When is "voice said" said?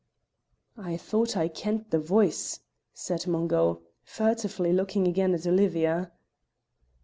1.99-3.27